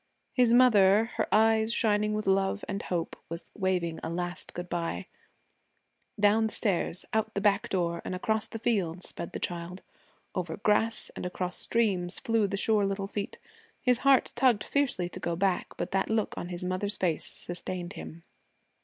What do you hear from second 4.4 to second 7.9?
good bye. Down the stairs, out the back